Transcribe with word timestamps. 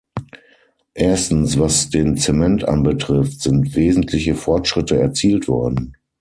Erstens, 0.95 1.59
was 1.59 1.91
den 1.91 2.17
Zement 2.17 2.67
anbetrifft, 2.67 3.39
sind 3.39 3.75
wesentliche 3.75 4.33
Fortschritte 4.33 4.97
erzielt 4.97 5.47
worden. 5.47 5.93